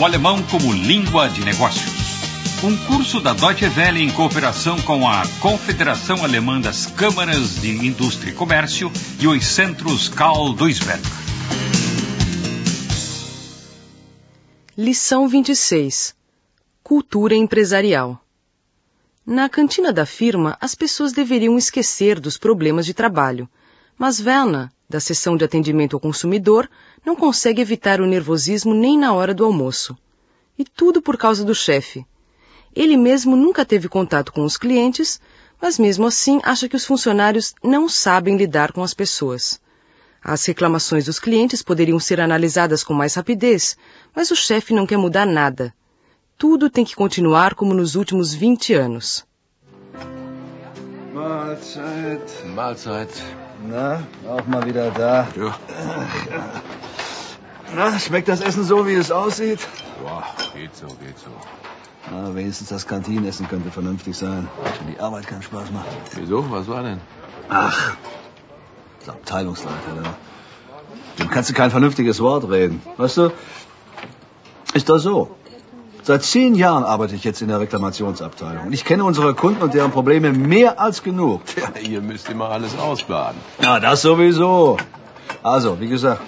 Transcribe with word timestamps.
o 0.00 0.04
alemão 0.06 0.42
como 0.44 0.72
língua 0.72 1.28
de 1.28 1.44
negócios. 1.44 1.92
Um 2.64 2.74
curso 2.86 3.20
da 3.20 3.34
Deutsche 3.34 3.66
Welle 3.66 4.02
em 4.02 4.10
cooperação 4.10 4.80
com 4.80 5.06
a 5.06 5.22
Confederação 5.40 6.24
Alemã 6.24 6.58
das 6.58 6.86
Câmaras 6.86 7.60
de 7.60 7.86
Indústria 7.86 8.30
e 8.30 8.34
Comércio 8.34 8.90
e 9.20 9.28
os 9.28 9.44
Centros 9.44 10.08
Karl 10.08 10.54
Duisberg. 10.54 11.02
Lição 14.74 15.28
26 15.28 16.14
Cultura 16.82 17.34
empresarial 17.34 18.18
Na 19.26 19.50
cantina 19.50 19.92
da 19.92 20.06
firma, 20.06 20.56
as 20.62 20.74
pessoas 20.74 21.12
deveriam 21.12 21.58
esquecer 21.58 22.18
dos 22.18 22.38
problemas 22.38 22.86
de 22.86 22.94
trabalho, 22.94 23.46
mas 24.00 24.18
Werner, 24.18 24.70
da 24.88 24.98
seção 24.98 25.36
de 25.36 25.44
atendimento 25.44 25.94
ao 25.94 26.00
consumidor, 26.00 26.70
não 27.04 27.14
consegue 27.14 27.60
evitar 27.60 28.00
o 28.00 28.06
nervosismo 28.06 28.72
nem 28.72 28.98
na 28.98 29.12
hora 29.12 29.34
do 29.34 29.44
almoço. 29.44 29.94
E 30.58 30.64
tudo 30.64 31.02
por 31.02 31.18
causa 31.18 31.44
do 31.44 31.54
chefe. 31.54 32.06
Ele 32.74 32.96
mesmo 32.96 33.36
nunca 33.36 33.62
teve 33.62 33.90
contato 33.90 34.32
com 34.32 34.42
os 34.42 34.56
clientes, 34.56 35.20
mas 35.60 35.78
mesmo 35.78 36.06
assim 36.06 36.40
acha 36.42 36.66
que 36.66 36.76
os 36.76 36.86
funcionários 36.86 37.54
não 37.62 37.90
sabem 37.90 38.38
lidar 38.38 38.72
com 38.72 38.82
as 38.82 38.94
pessoas. 38.94 39.60
As 40.24 40.46
reclamações 40.46 41.04
dos 41.04 41.18
clientes 41.18 41.60
poderiam 41.60 42.00
ser 42.00 42.22
analisadas 42.22 42.82
com 42.82 42.94
mais 42.94 43.12
rapidez, 43.12 43.76
mas 44.16 44.30
o 44.30 44.36
chefe 44.36 44.72
não 44.72 44.86
quer 44.86 44.96
mudar 44.96 45.26
nada. 45.26 45.74
Tudo 46.38 46.70
tem 46.70 46.86
que 46.86 46.96
continuar 46.96 47.54
como 47.54 47.74
nos 47.74 47.96
últimos 47.96 48.32
20 48.32 48.72
anos. 48.72 49.26
Mahlzeit. 51.12 52.46
Mahlzeit. 52.46 53.49
Na, 53.68 54.02
auch 54.28 54.46
mal 54.46 54.64
wieder 54.64 54.90
da. 54.90 55.28
Ja. 55.36 55.54
Na, 57.74 57.98
schmeckt 57.98 58.28
das 58.28 58.40
Essen 58.40 58.64
so, 58.64 58.86
wie 58.86 58.94
es 58.94 59.10
aussieht? 59.10 59.60
Boah, 60.02 60.24
geht 60.54 60.74
so, 60.74 60.86
geht 60.86 61.18
so. 61.18 61.30
Na, 62.10 62.34
wenigstens 62.34 62.68
das 62.68 62.86
Kantinenessen 62.86 63.48
könnte 63.48 63.70
vernünftig 63.70 64.16
sein. 64.16 64.48
Wenn 64.78 64.94
die 64.94 65.00
Arbeit 65.00 65.26
keinen 65.26 65.42
Spaß 65.42 65.70
macht. 65.70 65.86
Wieso? 66.14 66.50
Was 66.50 66.68
war 66.68 66.82
denn? 66.82 67.00
Ach, 67.48 67.96
das 69.00 69.08
Abteilungsleiter, 69.10 70.02
da. 70.02 70.14
Dem 71.18 71.30
kannst 71.30 71.50
du 71.50 71.54
kein 71.54 71.70
vernünftiges 71.70 72.20
Wort 72.20 72.48
reden. 72.48 72.82
Weißt 72.96 73.18
du, 73.18 73.30
ist 74.72 74.88
doch 74.88 74.98
so. 74.98 75.36
Seit 76.02 76.22
zehn 76.24 76.54
Jahren 76.54 76.84
arbeite 76.84 77.14
ich 77.14 77.24
jetzt 77.24 77.42
in 77.42 77.48
der 77.48 77.60
Reklamationsabteilung. 77.60 78.66
Und 78.66 78.72
ich 78.72 78.84
kenne 78.84 79.04
unsere 79.04 79.34
Kunden 79.34 79.62
und 79.62 79.74
deren 79.74 79.90
Probleme 79.90 80.32
mehr 80.32 80.80
als 80.80 81.02
genug. 81.02 81.42
Ja, 81.56 81.80
ihr 81.80 82.00
müsst 82.00 82.28
immer 82.30 82.48
alles 82.48 82.78
ausbaden. 82.78 83.40
Ja, 83.62 83.80
das 83.80 84.02
sowieso. 84.02 84.78
Also, 85.42 85.80
wie 85.80 85.88
gesagt, 85.88 86.22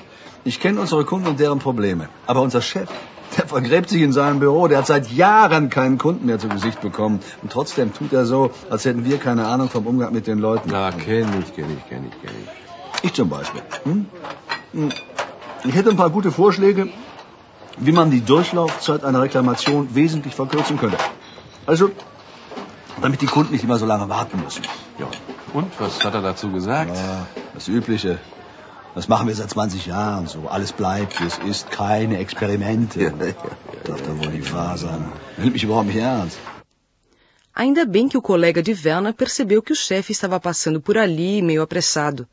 ich 0.45 0.61
kenne 0.61 0.81
unsere 0.81 1.05
Kunden 1.05 1.27
und 1.29 1.41
deren 1.41 1.59
Probleme. 1.59 2.09
Aber 2.27 2.43
unser 2.43 2.61
Chef, 2.61 2.89
der 3.37 3.47
vergräbt 3.47 3.89
sich 3.89 4.03
in 4.03 4.13
seinem 4.13 4.41
Büro. 4.41 4.69
Der 4.69 4.79
hat 4.79 4.87
seit 4.87 5.11
Jahren 5.11 5.71
keinen 5.71 5.97
Kunden 5.99 6.27
mehr 6.27 6.39
zu 6.39 6.49
Gesicht 6.49 6.81
bekommen. 6.81 7.21
Und 7.41 7.51
trotzdem 7.51 7.95
tut 7.95 8.13
er 8.13 8.27
so, 8.27 8.51
als 8.69 8.85
hätten 8.85 9.05
wir 9.05 9.19
keine 9.19 9.47
Ahnung 9.47 9.71
vom 9.71 9.87
Umgang 9.87 10.13
mit 10.13 10.27
den 10.27 10.39
Leuten. 10.39 10.69
Na, 10.71 10.91
kenn 10.91 11.29
ich, 11.41 11.55
kenn 11.55 11.77
ich, 11.77 11.89
kenn 11.89 12.05
ich, 12.07 12.21
kenn 12.21 12.37
ich. 12.45 13.05
Ich 13.05 13.13
zum 13.15 13.29
Beispiel. 13.29 13.63
Hm? 13.85 14.07
Hm. 14.73 14.93
Ich 15.65 15.75
hätte 15.75 15.91
ein 15.91 15.97
paar 15.97 16.11
gute 16.11 16.31
Vorschläge, 16.31 16.89
wie 17.79 17.93
man 17.93 18.11
die 18.11 18.21
Durchlaufzeit 18.21 19.05
einer 19.05 19.23
Reklamation 19.23 19.95
wesentlich 19.95 20.35
verkürzen 20.35 20.79
könnte. 20.79 20.99
Also, 21.67 21.91
damit 23.01 23.21
die 23.23 23.27
Kunden 23.27 23.53
nicht 23.53 23.65
immer 23.65 23.79
so 23.79 23.87
lange 23.87 24.09
warten 24.09 24.41
müssen. 24.41 24.63
Ja. 24.99 25.09
Und, 25.53 25.69
was 25.79 26.05
hat 26.05 26.15
er 26.15 26.23
dazu 26.23 26.51
gesagt? 26.51 26.95
Ja, 26.95 27.27
das 27.55 27.69
Übliche. 27.69 28.19
Das 28.95 29.09
machen 29.09 29.27
wir 29.27 29.35
seit 29.35 29.49
20 29.51 29.87
Jahren 29.87 30.27
so. 30.27 30.49
Alles 30.49 30.73
bleibt, 30.73 31.19
wie 31.21 31.27
es 31.27 31.39
ist. 31.39 31.71
Keine 31.71 32.19
Experimente. 32.19 33.03
Ja, 33.03 33.09
ja, 33.09 33.27
ja, 33.27 33.35
Darf 33.85 34.03
da 34.03 34.19
wohl 34.19 34.33
die 34.33 34.53
wahr 34.53 34.77
sein. 34.77 35.11
Nimmt 35.39 35.55
mich 35.55 35.65
überhaupt 35.65 35.87
nicht 35.87 35.97
ernst. 35.97 36.39
Ainda 37.55 37.85
bem 37.85 38.09
que 38.09 38.17
o 38.17 38.23
colega 38.23 38.63
de 38.63 38.73
Werner 38.73 39.13
percebeu 39.13 39.61
que 39.63 39.73
o 39.73 39.77
chefe 39.77 40.13
estava 40.13 40.41
passando 40.41 40.81
por 40.81 40.97
ali 40.97 41.43
meio 41.43 41.63
apressado. 41.63 42.27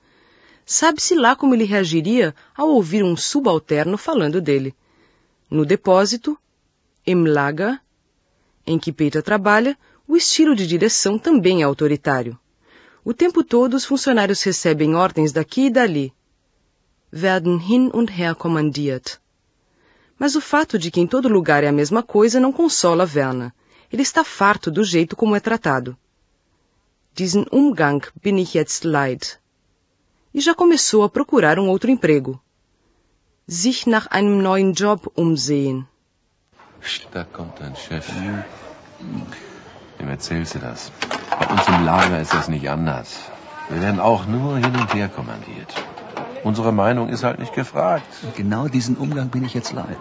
Sabe-se 0.66 1.16
lá 1.16 1.36
como 1.36 1.54
ele 1.54 1.66
reagiria 1.66 2.34
ao 2.56 2.70
ouvir 2.70 3.04
um 3.04 3.18
subalterno 3.18 3.98
falando 3.98 4.40
dele. 4.40 4.74
No 5.50 5.66
depósito, 5.66 6.38
im 7.06 7.26
Lager, 7.26 7.82
em 8.66 8.78
que 8.78 8.94
Peter 8.94 9.24
trabalha, 9.24 9.78
o 10.08 10.16
estilo 10.16 10.56
de 10.56 10.68
direção 10.68 11.18
também 11.18 11.62
é 11.62 11.66
autoritário. 11.66 12.38
O 13.04 13.14
tempo 13.14 13.44
todo 13.44 13.74
os 13.74 13.86
funcionários 13.86 14.44
recebem 14.44 14.94
ordens 14.94 15.32
daqui 15.32 15.66
e 15.66 15.70
dali. 15.72 16.14
Werden 17.12 17.58
hin 17.58 17.90
und 17.94 18.12
her 18.12 18.36
kommandiert. 18.36 19.20
Mas 20.20 20.36
o 20.36 20.42
fato 20.42 20.78
de 20.78 20.92
que 20.92 21.00
em 21.00 21.08
todo 21.08 21.28
lugar 21.28 21.64
é 21.64 21.68
a 21.68 21.72
mesma 21.72 22.04
coisa 22.04 22.40
não 22.40 22.52
consola 22.52 23.10
Werner. 23.12 23.52
Ele 23.92 24.04
está 24.04 24.24
farto 24.24 24.70
do 24.70 24.84
jeito 24.84 25.16
como 25.16 25.36
é 25.36 25.40
tratado. 25.40 25.98
Diesen 27.16 27.46
Umgang 27.52 28.06
bin 28.22 28.38
ich 28.38 28.56
jetzt 28.56 28.86
leid. 28.86 29.40
E 30.34 30.40
já 30.40 30.54
começou 30.54 31.04
a 31.04 31.10
procurar 31.10 31.58
um 31.58 31.70
outro 31.70 31.90
emprego. 31.90 32.40
Sich 33.52 33.88
nach 33.88 34.06
einem 34.06 34.44
neuen 34.44 34.76
Job 34.76 35.12
umsehen. 35.16 35.88
Da 37.12 37.24
kommt 37.24 37.60
dein 37.60 37.76
Chef. 37.76 38.08
Dem 40.00 40.08
erzählst 40.08 40.54
du 40.54 40.60
das. 40.60 40.92
Bei 41.40 41.48
uns 41.48 41.68
im 41.68 41.84
Lager 41.84 42.22
ist 42.22 42.32
das 42.32 42.48
nicht 42.48 42.70
anders. 42.70 43.18
Wir 43.70 43.82
werden 43.82 44.00
auch 44.00 44.28
nur 44.28 44.58
hin 44.58 44.76
und 44.76 44.94
her 44.94 45.08
kommandiert. 45.08 45.74
Unsere 46.44 46.72
Meinung 46.72 47.10
ist 47.10 47.24
halt 47.24 47.40
nicht 47.40 47.56
gefragt. 47.56 48.06
Und 48.22 48.36
genau 48.36 48.68
diesen 48.68 48.98
Umgang 48.98 49.30
bin 49.30 49.44
ich 49.44 49.56
jetzt 49.56 49.74
leid. 49.74 49.98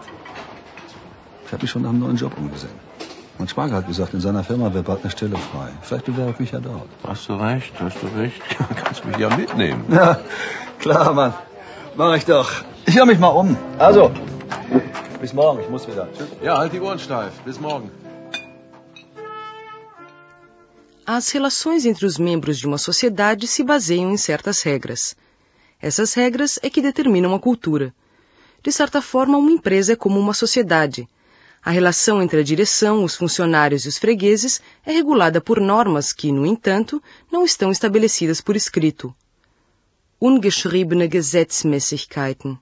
Ich 1.46 1.52
habe 1.54 1.62
mich 1.62 1.70
schon 1.70 1.80
nach 1.80 1.88
einem 1.88 2.00
neuen 2.00 2.16
Job 2.16 2.36
umgesehen. 2.36 2.78
Mein 3.38 3.48
Schwager 3.48 3.76
hat 3.76 3.86
gesagt, 3.86 4.12
in 4.12 4.20
seiner 4.20 4.44
Firma 4.44 4.74
wäre 4.74 4.84
bald 4.84 5.00
eine 5.04 5.10
Stelle 5.10 5.38
frei. 5.38 5.70
Vielleicht 5.80 6.04
bewerbe 6.04 6.32
ich 6.32 6.38
mich 6.40 6.50
ja 6.50 6.60
dort. 6.60 6.90
Hast 7.02 7.30
du 7.30 7.32
recht, 7.36 7.72
hast 7.80 8.02
du 8.02 8.08
recht. 8.08 8.42
Kannst 8.84 9.06
mich 9.06 9.16
ja 9.16 9.34
mitnehmen. 9.34 9.86
Ja, 9.88 10.18
klar, 10.80 11.14
Mann. 11.14 11.32
Mach 11.96 12.14
ich 12.14 12.26
doch. 12.26 12.50
Ich 12.88 12.96
höre 12.96 13.04
mich 13.04 13.18
mal 13.18 13.34
um. 13.42 13.54
Also, 13.78 14.10
bis 15.20 15.34
morgen. 15.34 15.60
Ich 15.60 15.68
muss 15.68 15.86
wieder. 15.86 16.08
Tschüss. 16.14 16.28
Ja, 16.42 16.56
halt 16.56 16.72
die 16.72 16.80
Ohren 16.80 16.98
steif. 16.98 17.34
Bis 17.44 17.60
morgen. 17.60 17.90
As 21.04 21.28
relações 21.34 21.84
entre 21.84 22.06
os 22.06 22.16
membros 22.16 22.58
de 22.58 22.66
uma 22.66 22.78
sociedade 22.78 23.46
se 23.46 23.62
baseiam 23.62 24.10
em 24.10 24.16
certas 24.16 24.62
regras. 24.62 25.14
Essas 25.82 26.14
regras 26.14 26.58
é 26.62 26.70
que 26.70 26.80
determinam 26.80 27.34
a 27.34 27.38
cultura. 27.38 27.92
De 28.62 28.72
certa 28.72 29.02
forma, 29.02 29.36
uma 29.36 29.50
empresa 29.50 29.92
é 29.92 29.96
como 29.96 30.18
uma 30.18 30.32
sociedade. 30.32 31.06
A 31.62 31.70
relação 31.70 32.22
entre 32.22 32.40
a 32.40 32.42
direção, 32.42 33.04
os 33.04 33.14
funcionários 33.14 33.84
e 33.84 33.88
os 33.88 33.98
fregueses 33.98 34.62
é 34.86 34.92
regulada 34.92 35.42
por 35.42 35.60
normas 35.60 36.14
que, 36.14 36.32
no 36.32 36.46
entanto, 36.46 37.02
não 37.30 37.44
estão 37.44 37.70
estabelecidas 37.70 38.40
por 38.40 38.56
escrito. 38.56 39.14
Ungeschriebene 40.22 41.06
Gesetzmäßigkeiten. 41.06 42.58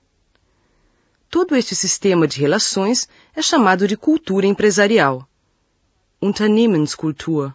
Todo 1.29 1.57
este 1.57 1.75
sistema 1.75 2.25
de 2.25 2.39
relações 2.39 3.07
é 3.35 3.41
chamado 3.41 3.85
de 3.85 3.97
cultura 3.97 4.45
empresarial. 4.45 5.27
Unternehmenskultur. 6.21 7.53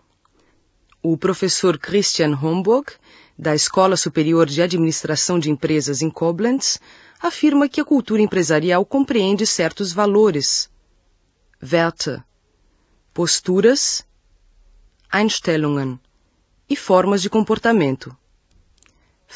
O 1.03 1.17
professor 1.17 1.79
Christian 1.79 2.39
Homburg, 2.41 2.93
da 3.37 3.55
Escola 3.55 3.97
Superior 3.97 4.47
de 4.47 4.61
Administração 4.61 5.39
de 5.39 5.51
Empresas 5.51 6.03
em 6.03 6.11
Koblenz, 6.11 6.79
afirma 7.19 7.67
que 7.67 7.81
a 7.81 7.85
cultura 7.85 8.21
empresarial 8.21 8.85
compreende 8.85 9.47
certos 9.47 9.91
valores, 9.91 10.71
Werte, 11.63 12.23
posturas, 13.15 14.05
Einstellungen 15.11 15.99
e 16.69 16.77
formas 16.77 17.23
de 17.23 17.31
comportamento. 17.31 18.15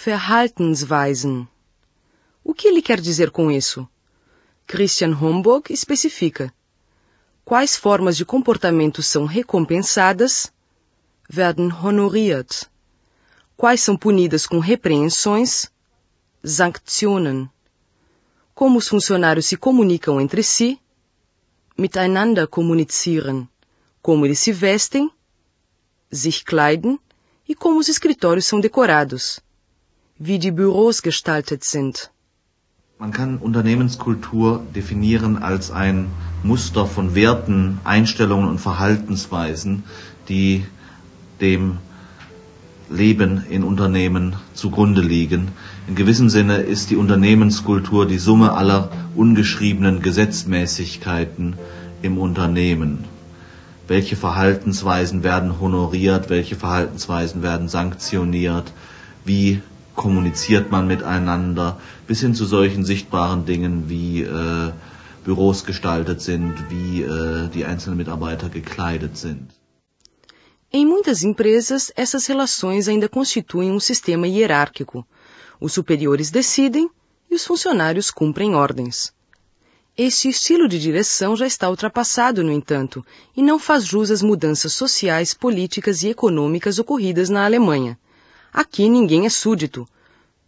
Verhaltensweisen. 0.05 1.49
O 2.45 2.53
que 2.53 2.69
ele 2.69 2.83
quer 2.83 3.01
dizer 3.01 3.31
com 3.31 3.51
isso? 3.51 3.89
Christian 4.67 5.13
Homburg 5.13 5.73
especifica. 5.73 6.53
Quais 7.45 7.77
formas 7.77 8.17
de 8.17 8.25
comportamento 8.25 9.01
são 9.01 9.25
recompensadas? 9.25 10.53
Werden 11.33 11.71
honoriert. 11.73 12.69
Quais 13.57 13.81
são 13.81 13.97
punidas 13.97 14.45
com 14.45 14.59
repreensões? 14.59 15.71
Sanktionen. 16.45 17.49
Como 18.57 18.79
os 18.79 18.89
funcionários 18.89 19.47
se 19.47 19.57
comunicam 19.57 20.21
entre 20.21 20.43
si? 20.43 20.81
Miteinander 21.79 22.49
kommunizieren. 22.49 23.49
Como 24.03 24.27
eles 24.27 24.41
se 24.41 24.53
vestem? 24.53 25.09
Sich 26.11 26.45
kleiden. 26.45 26.99
E 27.49 27.55
como 27.55 27.79
os 27.79 27.89
escritórios 27.89 28.47
são 28.47 28.59
decorados? 28.59 29.39
Wie 30.19 30.39
die 30.39 30.51
Büros 30.51 31.01
gestaltet 31.01 31.65
sind. 31.65 32.11
Man 32.99 33.13
kann 33.13 33.37
Unternehmenskultur 33.37 34.63
definieren 34.75 35.37
als 35.37 35.71
ein 35.71 36.07
Muster 36.43 36.87
von 36.87 37.15
Werten, 37.15 37.79
Einstellungen 37.85 38.49
und 38.49 38.59
Verhaltensweisen, 38.59 39.85
die 40.31 40.65
dem 41.43 41.77
Leben 42.89 43.45
in 43.51 43.65
Unternehmen 43.65 44.37
zugrunde 44.55 45.03
liegen. 45.03 45.49
In 45.87 45.95
gewissem 45.95 46.31
Sinne 46.31 46.57
ist 46.57 46.89
die 46.89 46.97
Unternehmenskultur 46.97 48.07
die 48.07 48.17
Summe 48.17 48.55
aller 48.55 48.91
ungeschriebenen 49.15 50.01
Gesetzmäßigkeiten 50.01 51.57
im 52.01 52.17
Unternehmen. 52.17 53.05
Welche 53.89 54.17
Verhaltensweisen 54.17 55.23
werden 55.23 55.61
honoriert, 55.61 56.31
welche 56.31 56.57
Verhaltensweisen 56.57 57.43
werden 57.43 57.69
sanktioniert, 57.69 58.73
wie 59.27 59.61
kommuniziert 59.97 60.71
man 60.71 60.87
miteinander, 60.87 61.81
bis 62.07 62.21
hin 62.21 62.35
zu 62.35 62.45
solchen 62.45 62.85
sichtbaren 62.85 63.45
Dingen 63.47 63.89
wie 63.89 64.23
äh, 64.23 64.73
Büros 65.25 65.65
gestaltet 65.65 66.21
sind, 66.21 66.55
wie 66.71 67.03
äh, 67.03 67.49
die 67.49 67.65
einzelnen 67.65 67.99
Mitarbeiter 67.99 68.49
gekleidet 68.49 69.17
sind. 69.17 69.51
Em 70.73 70.85
muitas 70.85 71.23
empresas, 71.25 71.93
essas 71.97 72.27
relações 72.27 72.89
ainda 72.89 73.09
constituem 73.09 73.71
um 73.71 73.81
sistema 73.81 74.27
hierárquico. 74.27 75.07
Os 75.61 75.73
superiores 75.73 76.31
decidem 76.31 76.91
e 77.31 77.35
os 77.35 77.45
funcionários 77.45 78.11
cumprem 78.11 78.55
ordens. 78.55 79.13
Este 79.97 80.29
estilo 80.29 80.69
de 80.69 80.79
direção 80.79 81.35
já 81.35 81.47
está 81.47 81.71
ultrapassado, 81.71 82.45
no 82.45 82.53
entanto, 82.53 83.05
e 83.35 83.43
não 83.43 83.59
faz 83.59 83.85
jus 83.85 84.11
às 84.11 84.21
mudanças 84.21 84.75
sociais, 84.75 85.33
políticas 85.33 86.03
e 86.03 86.09
econômicas 86.09 86.79
ocorridas 86.79 87.31
na 87.31 87.47
Alemanha. 87.47 87.99
Aqui 88.53 88.89
ninguém 88.89 89.27
é 89.27 89.29
súdito. 89.29 89.87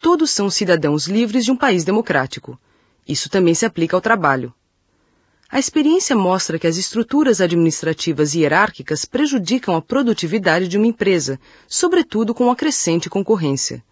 Todos 0.00 0.30
são 0.30 0.48
cidadãos 0.48 1.06
livres 1.06 1.44
de 1.44 1.52
um 1.52 1.56
país 1.56 1.84
democrático. 1.84 2.58
Isso 3.06 3.28
também 3.28 3.54
se 3.54 3.66
aplica 3.66 3.96
ao 3.96 4.00
trabalho. 4.00 4.54
A 5.50 5.58
experiência 5.58 6.14
mostra 6.14 6.58
que 6.58 6.66
as 6.66 6.76
estruturas 6.76 7.40
administrativas 7.40 8.34
hierárquicas 8.34 9.06
prejudicam 9.06 9.74
a 9.74 9.80
produtividade 9.80 10.68
de 10.68 10.76
uma 10.76 10.86
empresa, 10.86 11.40
sobretudo 11.66 12.34
com 12.34 12.50
a 12.50 12.56
crescente 12.56 13.08
concorrência. 13.08 13.82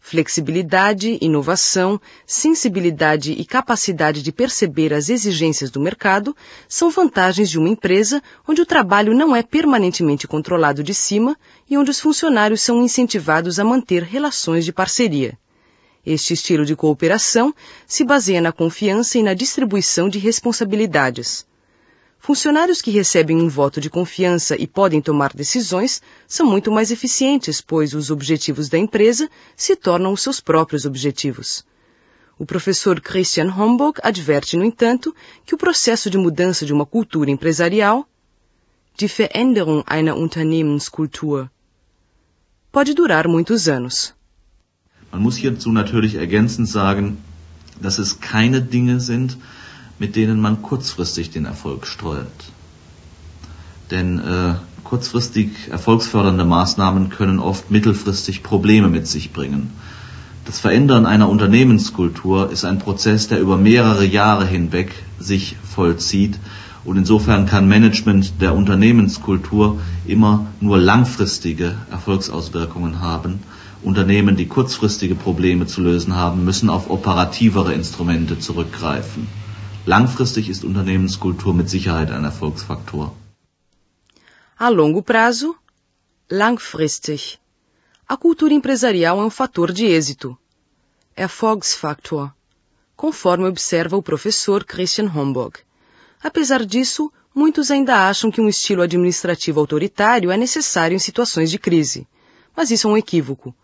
Flexibilidade, 0.00 1.18
inovação, 1.20 2.00
sensibilidade 2.26 3.32
e 3.32 3.44
capacidade 3.44 4.22
de 4.22 4.32
perceber 4.32 4.94
as 4.94 5.10
exigências 5.10 5.70
do 5.70 5.80
mercado 5.80 6.34
são 6.66 6.90
vantagens 6.90 7.50
de 7.50 7.58
uma 7.58 7.68
empresa 7.68 8.22
onde 8.46 8.62
o 8.62 8.66
trabalho 8.66 9.14
não 9.14 9.36
é 9.36 9.42
permanentemente 9.42 10.26
controlado 10.26 10.82
de 10.82 10.94
cima 10.94 11.36
e 11.68 11.76
onde 11.76 11.90
os 11.90 12.00
funcionários 12.00 12.62
são 12.62 12.82
incentivados 12.82 13.58
a 13.58 13.64
manter 13.64 14.02
relações 14.02 14.64
de 14.64 14.72
parceria. 14.72 15.38
Este 16.06 16.32
estilo 16.32 16.64
de 16.64 16.74
cooperação 16.74 17.54
se 17.86 18.02
baseia 18.02 18.40
na 18.40 18.52
confiança 18.52 19.18
e 19.18 19.22
na 19.22 19.34
distribuição 19.34 20.08
de 20.08 20.18
responsabilidades. 20.18 21.46
Funcionários 22.18 22.82
que 22.82 22.90
recebem 22.90 23.40
um 23.40 23.48
voto 23.48 23.80
de 23.80 23.88
confiança 23.88 24.56
e 24.56 24.66
podem 24.66 25.00
tomar 25.00 25.32
decisões 25.32 26.02
são 26.26 26.46
muito 26.46 26.70
mais 26.70 26.90
eficientes, 26.90 27.60
pois 27.60 27.94
os 27.94 28.10
objetivos 28.10 28.68
da 28.68 28.76
empresa 28.76 29.30
se 29.56 29.76
tornam 29.76 30.12
os 30.12 30.20
seus 30.20 30.40
próprios 30.40 30.84
objetivos. 30.84 31.64
O 32.38 32.44
professor 32.44 33.00
Christian 33.00 33.52
Homburg 33.52 33.98
adverte, 34.02 34.56
no 34.56 34.64
entanto, 34.64 35.14
que 35.44 35.54
o 35.54 35.58
processo 35.58 36.10
de 36.10 36.18
mudança 36.18 36.66
de 36.66 36.72
uma 36.72 36.86
cultura 36.86 37.30
empresarial, 37.30 38.06
die 38.98 39.08
Veränderung 39.08 39.82
einer 39.86 40.16
Unternehmenskultur, 40.16 41.48
pode 42.70 42.94
durar 42.94 43.26
muitos 43.26 43.68
anos. 43.68 44.14
Man 45.10 45.22
muss 45.22 45.36
hierzu 45.36 45.72
natürlich 45.72 46.16
ergänzend 46.16 46.68
sagen, 46.68 47.16
dass 47.80 47.98
es 47.98 48.12
keine 48.20 48.60
Dinge 48.60 49.00
sind, 49.00 49.38
mit 49.98 50.16
denen 50.16 50.40
man 50.40 50.62
kurzfristig 50.62 51.30
den 51.30 51.44
Erfolg 51.44 51.86
steuert. 51.86 52.52
Denn 53.90 54.18
äh, 54.18 54.54
kurzfristig 54.84 55.50
erfolgsfördernde 55.70 56.44
Maßnahmen 56.44 57.08
können 57.08 57.38
oft 57.38 57.70
mittelfristig 57.70 58.42
Probleme 58.42 58.88
mit 58.88 59.06
sich 59.06 59.32
bringen. 59.32 59.70
Das 60.44 60.60
Verändern 60.60 61.04
einer 61.04 61.28
Unternehmenskultur 61.28 62.50
ist 62.50 62.64
ein 62.64 62.78
Prozess, 62.78 63.28
der 63.28 63.40
über 63.40 63.56
mehrere 63.56 64.04
Jahre 64.04 64.46
hinweg 64.46 64.94
sich 65.18 65.56
vollzieht 65.62 66.38
und 66.84 66.96
insofern 66.96 67.44
kann 67.46 67.68
Management 67.68 68.40
der 68.40 68.54
Unternehmenskultur 68.54 69.78
immer 70.06 70.46
nur 70.60 70.78
langfristige 70.78 71.74
Erfolgsauswirkungen 71.90 73.00
haben 73.00 73.40
Unternehmen, 73.82 74.36
die 74.36 74.46
kurzfristige 74.46 75.14
Probleme 75.14 75.66
zu 75.66 75.80
lösen 75.80 76.16
haben, 76.16 76.44
müssen 76.44 76.68
auf 76.68 76.90
operativere 76.90 77.72
Instrumente 77.72 78.38
zurückgreifen. 78.38 79.28
Langfristig 79.88 80.50
ist 80.50 80.64
Unternehmenskultur 80.64 81.54
mit 81.54 81.70
Sicherheit 81.70 82.10
ein 82.10 82.22
Erfolgsfaktor. 82.22 83.14
A 84.58 84.68
longo 84.68 85.00
prazo, 85.02 85.56
langfristig. 86.30 87.38
A 88.06 88.14
cultura 88.14 88.52
empresarial 88.52 89.18
é 89.18 89.24
um 89.24 89.30
fator 89.30 89.72
de 89.72 89.86
êxito. 89.86 90.36
Erfolgsfaktor, 91.16 92.30
conforme 92.94 93.46
observa 93.46 93.96
o 93.96 94.02
professor 94.02 94.62
Christian 94.62 95.10
Homburg. 95.14 95.60
Apesar 96.22 96.66
disso, 96.66 97.10
muitos 97.34 97.70
ainda 97.70 98.10
acham 98.10 98.30
que 98.30 98.42
um 98.42 98.48
estilo 98.50 98.82
administrativo 98.82 99.58
autoritário 99.58 100.30
é 100.30 100.36
necessário 100.36 100.94
em 100.94 100.98
situações 100.98 101.50
de 101.50 101.58
crise. 101.58 102.06
Mas 102.54 102.70
isso 102.70 102.88
é 102.88 102.90
um 102.90 102.98
equívoco 102.98 103.54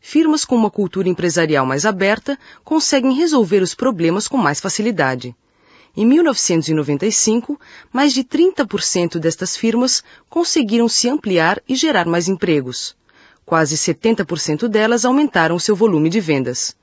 firmas 0.00 0.44
com 0.44 0.54
uma 0.54 0.70
cultura 0.70 1.08
empresarial 1.08 1.66
mais 1.66 1.84
aberta 1.84 2.38
conseguem 2.64 3.12
resolver 3.12 3.60
os 3.60 3.74
problemas 3.74 4.26
com 4.26 4.38
mais 4.38 4.58
facilidade. 4.58 5.36
Em 5.96 6.04
1995, 6.04 7.58
mais 7.90 8.12
de 8.12 8.22
30% 8.22 9.18
destas 9.18 9.56
firmas 9.56 10.04
conseguiram 10.28 10.88
se 10.90 11.08
ampliar 11.08 11.62
e 11.66 11.74
gerar 11.74 12.04
mais 12.04 12.28
empregos. 12.28 12.94
Quase 13.46 13.76
70% 13.76 14.68
delas 14.68 15.06
aumentaram 15.06 15.58
seu 15.58 15.74
volume 15.74 16.10
de 16.10 16.20
vendas. 16.20 16.76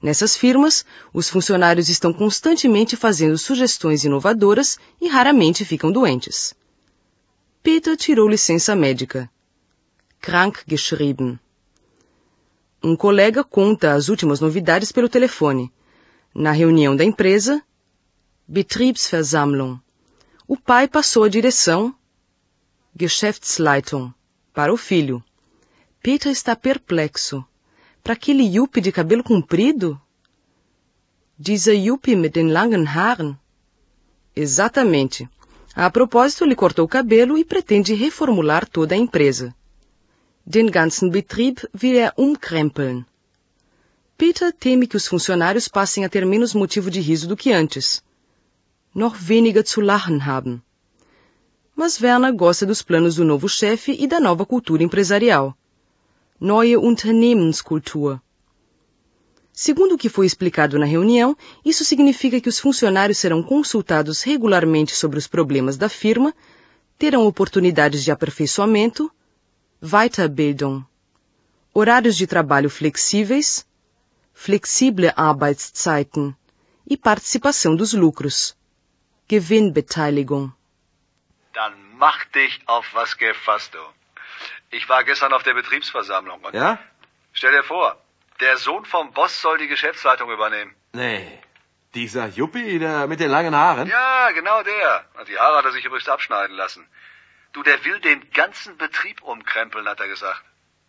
Nessas 0.00 0.36
firmas, 0.36 0.84
os 1.12 1.28
funcionários 1.28 1.88
estão 1.88 2.12
constantemente 2.12 2.96
fazendo 2.96 3.36
sugestões 3.36 4.04
inovadoras 4.04 4.78
e 5.00 5.08
raramente 5.08 5.64
ficam 5.64 5.90
doentes. 5.90 6.54
Peter 7.62 7.96
tirou 7.96 8.28
licença 8.28 8.76
médica. 8.76 9.28
Krankgeschrieben. 10.20 11.38
Um 12.82 12.94
colega 12.94 13.42
conta 13.42 13.94
as 13.94 14.08
últimas 14.08 14.40
novidades 14.40 14.92
pelo 14.92 15.08
telefone. 15.08 15.70
Na 16.34 16.52
reunião 16.52 16.94
da 16.94 17.04
empresa, 17.04 17.62
Betriebsversammlung, 18.52 19.78
o 20.48 20.56
pai 20.56 20.88
passou 20.88 21.22
a 21.22 21.28
direção, 21.28 21.94
Geschäftsleitung, 22.98 24.12
para 24.52 24.72
o 24.72 24.76
filho. 24.76 25.22
Peter 26.02 26.32
está 26.32 26.56
perplexo. 26.56 27.46
Para 28.02 28.14
aquele 28.14 28.42
Yuppie 28.42 28.80
de 28.80 28.90
cabelo 28.90 29.22
comprido? 29.22 30.00
Dieser 31.38 31.74
Yuppie 31.74 32.16
mit 32.16 32.34
den 32.34 32.48
langen 32.48 32.88
Haaren? 32.88 33.38
Exatamente. 34.34 35.28
A 35.72 35.88
propósito, 35.88 36.42
ele 36.42 36.56
cortou 36.56 36.86
o 36.86 36.88
cabelo 36.88 37.38
e 37.38 37.44
pretende 37.44 37.94
reformular 37.94 38.68
toda 38.68 38.96
a 38.96 38.98
empresa. 38.98 39.54
Den 40.44 40.66
ganzen 40.66 41.08
Betrieb 41.08 41.60
will 41.80 41.96
er 41.96 42.12
umkrempeln. 42.18 43.06
Peter 44.18 44.52
teme 44.52 44.88
que 44.88 44.96
os 44.96 45.06
funcionários 45.06 45.68
passem 45.68 46.04
a 46.04 46.08
ter 46.08 46.26
menos 46.26 46.52
motivo 46.52 46.90
de 46.90 46.98
riso 46.98 47.28
do 47.28 47.36
que 47.36 47.52
antes. 47.52 48.02
Noch 48.94 49.16
weniger 49.28 49.64
zu 49.64 49.80
lachen 49.80 50.26
haben. 50.26 50.62
Mas 51.76 52.00
Werner 52.00 52.32
gosta 52.32 52.66
dos 52.66 52.82
planos 52.82 53.14
do 53.14 53.24
novo 53.24 53.48
chefe 53.48 53.92
e 53.92 54.06
da 54.06 54.18
nova 54.18 54.44
cultura 54.44 54.82
empresarial. 54.82 55.56
Neue 56.40 56.76
Unternehmenskultur. 56.76 58.20
Segundo 59.52 59.94
o 59.94 59.98
que 59.98 60.08
foi 60.08 60.26
explicado 60.26 60.78
na 60.78 60.86
reunião, 60.86 61.36
isso 61.64 61.84
significa 61.84 62.40
que 62.40 62.48
os 62.48 62.58
funcionários 62.58 63.18
serão 63.18 63.42
consultados 63.42 64.22
regularmente 64.22 64.94
sobre 64.94 65.18
os 65.18 65.26
problemas 65.26 65.76
da 65.76 65.88
firma, 65.88 66.34
terão 66.98 67.26
oportunidades 67.26 68.02
de 68.02 68.10
aperfeiçoamento, 68.10 69.10
Weiterbildung, 69.82 70.84
horários 71.72 72.16
de 72.16 72.26
trabalho 72.26 72.68
flexíveis, 72.68 73.64
flexible 74.34 75.12
Arbeitszeiten 75.16 76.34
e 76.88 76.96
participação 76.96 77.76
dos 77.76 77.92
lucros. 77.92 78.56
Gewinnbeteiligung. 79.30 80.52
Dann 81.52 81.72
mach 81.98 82.24
dich 82.36 82.60
auf 82.66 82.86
was 82.94 83.16
gefasst, 83.16 83.72
du. 83.74 83.78
Ich 84.70 84.88
war 84.88 85.04
gestern 85.04 85.32
auf 85.32 85.44
der 85.44 85.54
Betriebsversammlung 85.54 86.40
und... 86.40 86.52
Ja? 86.52 86.80
Stell 87.32 87.52
dir 87.52 87.62
vor, 87.62 87.96
der 88.40 88.56
Sohn 88.56 88.84
vom 88.84 89.12
Boss 89.12 89.40
soll 89.40 89.58
die 89.58 89.68
Geschäftsleitung 89.68 90.32
übernehmen. 90.32 90.74
Nee. 90.92 91.38
Dieser 91.94 92.26
Juppie 92.26 92.80
der 92.80 93.06
mit 93.06 93.20
den 93.20 93.30
langen 93.30 93.54
Haaren? 93.54 93.86
Ja, 93.88 94.32
genau 94.32 94.64
der. 94.64 95.04
Die 95.28 95.38
Haare 95.38 95.58
hat 95.58 95.64
er 95.64 95.72
sich 95.72 95.84
übrigens 95.84 96.08
abschneiden 96.08 96.56
lassen. 96.56 96.84
Du, 97.52 97.62
der 97.62 97.84
will 97.84 98.00
den 98.00 98.32
ganzen 98.32 98.76
Betrieb 98.78 99.22
umkrempeln, 99.22 99.88
hat 99.88 100.00
er 100.00 100.08
gesagt. 100.08 100.42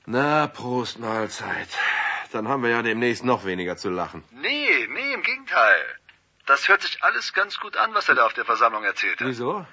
Na, 0.08 0.48
Prost 0.48 0.98
Mahlzeit. 0.98 1.70
Dann 2.32 2.48
haben 2.48 2.64
wir 2.64 2.72
ja 2.72 2.82
demnächst 2.82 3.24
noch 3.24 3.46
weniger 3.46 3.78
zu 3.78 3.92
lachen. 3.92 4.24
Nee, 4.32 4.88
nee, 4.90 5.14
im 5.14 5.22
Gegenteil. 5.22 5.86
Das 6.52 6.68
hört 6.68 6.82
sich 6.82 7.02
alles 7.02 7.32
ganz 7.32 7.62
gut 7.62 7.78
an, 7.78 7.94
was 7.94 8.10
er 8.10 8.16
da 8.16 8.26
auf 8.26 8.34
der 8.34 8.44
Versammlung 8.44 8.84
erzählt 8.84 9.22
hat. 9.22 9.26
Wieso? 9.26 9.66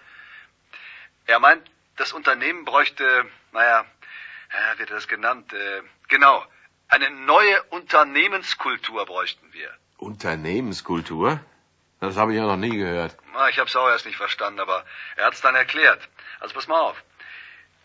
Er 1.26 1.40
meint, 1.40 1.68
das 1.96 2.12
Unternehmen 2.12 2.64
bräuchte, 2.64 3.26
naja, 3.50 3.84
ja, 4.52 4.78
wird 4.78 4.92
das 4.92 5.08
genannt? 5.08 5.52
Äh, 5.52 5.82
genau. 6.06 6.46
Eine 6.86 7.10
neue 7.10 7.60
Unternehmenskultur 7.64 9.04
bräuchten 9.06 9.52
wir. 9.52 9.74
Unternehmenskultur? 9.96 11.40
Das 11.98 12.16
habe 12.16 12.32
ich 12.32 12.38
ja 12.38 12.46
noch 12.46 12.56
nie 12.56 12.76
gehört. 12.76 13.16
Na, 13.32 13.48
ich 13.48 13.58
habe 13.58 13.68
es 13.68 13.74
auch 13.74 13.88
erst 13.88 14.06
nicht 14.06 14.16
verstanden, 14.16 14.60
aber 14.60 14.84
er 15.16 15.26
hat 15.26 15.34
es 15.34 15.40
dann 15.40 15.56
erklärt. 15.56 16.08
Also 16.38 16.54
pass 16.54 16.68
mal 16.68 16.80
auf. 16.80 17.02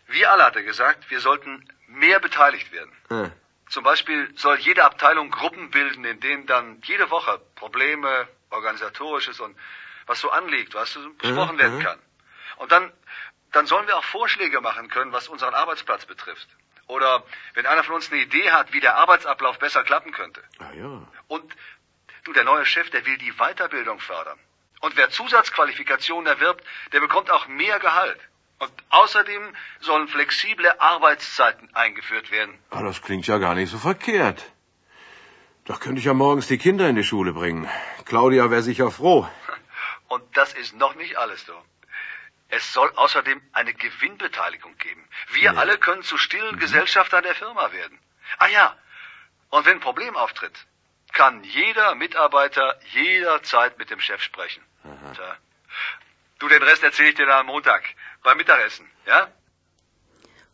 Wir 0.06 0.32
alle, 0.32 0.44
hat 0.44 0.56
er 0.56 0.62
gesagt, 0.62 1.10
wir 1.10 1.20
sollten 1.20 1.68
mehr 1.88 2.20
beteiligt 2.20 2.72
werden. 2.72 2.92
Hm. 3.08 3.32
Zum 3.70 3.84
Beispiel 3.84 4.32
soll 4.38 4.60
jede 4.60 4.84
Abteilung 4.84 5.32
Gruppen 5.32 5.72
bilden, 5.72 6.06
in 6.06 6.20
denen 6.20 6.46
dann 6.46 6.80
jede 6.84 7.10
Woche 7.10 7.42
Probleme, 7.56 8.28
organisatorisches 8.54 9.40
und 9.40 9.58
was 10.06 10.20
so 10.20 10.30
anliegt, 10.32 10.74
was 10.74 10.94
so 10.94 11.00
besprochen 11.14 11.56
Mhm, 11.56 11.60
werden 11.60 11.78
mhm. 11.78 11.84
kann. 11.84 12.00
Und 12.58 12.72
dann, 12.72 12.92
dann 13.52 13.66
sollen 13.66 13.88
wir 13.88 13.98
auch 13.98 14.04
Vorschläge 14.04 14.62
machen 14.62 14.90
können, 14.90 15.12
was 15.12 15.28
unseren 15.28 15.54
Arbeitsplatz 15.54 16.06
betrifft. 16.06 16.48
Oder 16.88 17.24
wenn 17.54 17.66
einer 17.66 17.84
von 17.84 17.96
uns 17.96 18.12
eine 18.12 18.22
Idee 18.22 18.52
hat, 18.52 18.74
wie 18.74 18.80
der 18.82 18.96
Arbeitsablauf 18.96 19.58
besser 19.60 19.84
klappen 19.84 20.12
könnte. 20.12 20.44
Ah 20.60 20.74
ja. 20.74 21.08
Und 21.28 21.56
du, 22.26 22.34
der 22.34 22.44
neue 22.44 22.66
Chef, 22.66 22.90
der 22.90 23.06
will 23.06 23.18
die 23.18 23.32
Weiterbildung 23.34 24.00
fördern. 24.00 24.38
Und 24.82 24.98
wer 24.98 25.10
Zusatzqualifikationen 25.10 26.28
erwirbt, 26.28 26.64
der 26.92 27.00
bekommt 27.00 27.32
auch 27.32 27.48
mehr 27.48 27.80
Gehalt. 27.80 28.20
Und 28.60 28.72
außerdem 28.90 29.56
sollen 29.80 30.08
flexible 30.10 30.70
Arbeitszeiten 30.80 31.74
eingeführt 31.74 32.32
werden. 32.32 32.60
Ah, 32.70 32.84
das 32.84 33.02
klingt 33.02 33.28
ja 33.28 33.38
gar 33.38 33.56
nicht 33.56 33.72
so 33.72 33.78
verkehrt. 33.78 34.44
Da 35.66 35.76
könnte 35.78 36.00
ich 36.00 36.06
ja 36.06 36.14
morgens 36.14 36.48
die 36.48 36.58
Kinder 36.58 36.90
in 36.90 36.96
die 36.96 37.04
Schule 37.04 37.34
bringen. 37.34 37.70
Claudia 38.06 38.50
wäre 38.52 38.62
sicher 38.62 38.92
froh. 38.92 39.28
Und 40.08 40.24
das 40.38 40.54
ist 40.54 40.76
noch 40.76 40.96
nicht 40.96 41.18
alles, 41.18 41.46
du. 41.46 41.54
Es 42.50 42.72
soll 42.74 42.92
außerdem 42.96 43.42
eine 43.54 43.74
Gewinnbeteiligung 43.74 44.78
geben. 44.78 45.08
Wir 45.32 45.54
Nee. 45.54 45.58
alle 45.58 45.78
können 45.78 46.04
zu 46.04 46.18
stillen 46.18 46.60
Gesellschaftern 46.60 47.24
der 47.24 47.34
Firma 47.34 47.72
werden. 47.72 47.98
Ah 48.38 48.48
ja, 48.48 48.78
und 49.50 49.66
wenn 49.66 49.78
ein 49.78 49.80
Problem 49.80 50.16
auftritt, 50.16 50.66
kann 51.14 51.44
jeder 51.44 51.96
Mitarbeiter 51.96 52.80
jederzeit 52.92 53.78
mit 53.80 53.90
dem 53.90 54.00
Chef 54.00 54.22
sprechen. 54.22 54.64
Tja. 55.16 55.38
Du, 56.40 56.48
den 56.50 56.62
Rest 56.62 56.84
erzähle 56.84 57.10
ich 57.10 57.16
dir 57.16 57.26
dann 57.26 57.40
am 57.42 57.46
Montag, 57.46 57.84
beim 58.22 58.38
Mittagessen, 58.38 58.90
ja? 59.06 59.30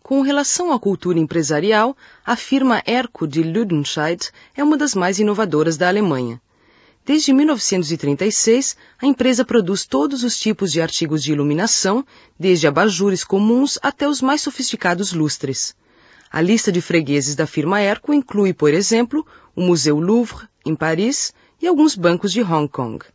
Com 0.09 0.21
relação 0.21 0.73
à 0.73 0.79
cultura 0.79 1.19
empresarial, 1.19 1.95
a 2.25 2.35
firma 2.35 2.81
Erco 2.83 3.27
de 3.27 3.43
Lüdenscheid 3.43 4.31
é 4.57 4.63
uma 4.63 4.75
das 4.75 4.95
mais 4.95 5.19
inovadoras 5.19 5.77
da 5.77 5.87
Alemanha. 5.87 6.41
Desde 7.05 7.31
1936, 7.31 8.75
a 8.99 9.05
empresa 9.05 9.45
produz 9.45 9.85
todos 9.85 10.23
os 10.23 10.35
tipos 10.35 10.71
de 10.71 10.81
artigos 10.81 11.21
de 11.21 11.31
iluminação, 11.31 12.03
desde 12.39 12.65
abajures 12.65 13.23
comuns 13.23 13.77
até 13.83 14.09
os 14.09 14.19
mais 14.19 14.41
sofisticados 14.41 15.13
lustres. 15.13 15.75
A 16.31 16.41
lista 16.41 16.71
de 16.71 16.81
fregueses 16.81 17.35
da 17.35 17.45
firma 17.45 17.79
Erco 17.79 18.11
inclui, 18.11 18.51
por 18.51 18.73
exemplo, 18.73 19.23
o 19.55 19.61
Museu 19.61 19.99
Louvre, 19.99 20.47
em 20.65 20.75
Paris, 20.75 21.35
e 21.61 21.67
alguns 21.67 21.95
bancos 21.95 22.31
de 22.31 22.41
Hong 22.41 22.67
Kong. 22.67 23.05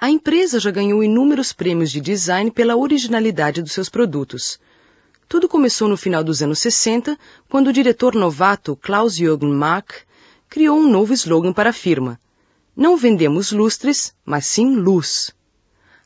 A 0.00 0.08
empresa 0.08 0.58
já 0.58 0.70
ganhou 0.70 1.04
inúmeros 1.04 1.52
prêmios 1.52 1.90
de 1.90 2.00
design 2.00 2.50
pela 2.50 2.74
originalidade 2.74 3.60
dos 3.60 3.72
seus 3.72 3.90
produtos. 3.90 4.58
Tudo 5.28 5.46
começou 5.46 5.88
no 5.88 5.96
final 5.96 6.24
dos 6.24 6.42
anos 6.42 6.58
60, 6.58 7.18
quando 7.50 7.68
o 7.68 7.72
diretor 7.72 8.14
novato 8.14 8.74
Klaus-Jürgen 8.74 9.52
Mack 9.52 9.92
criou 10.48 10.78
um 10.78 10.90
novo 10.90 11.12
slogan 11.12 11.52
para 11.52 11.68
a 11.68 11.72
firma. 11.72 12.18
Não 12.74 12.96
vendemos 12.96 13.52
lustres, 13.52 14.14
mas 14.24 14.46
sim 14.46 14.76
luz. 14.76 15.30